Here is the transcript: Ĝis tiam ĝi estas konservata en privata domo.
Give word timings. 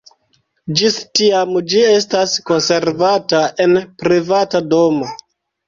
Ĝis 0.79 0.95
tiam 1.19 1.51
ĝi 1.73 1.83
estas 1.91 2.35
konservata 2.53 3.45
en 3.69 3.79
privata 4.03 4.67
domo. 4.75 5.15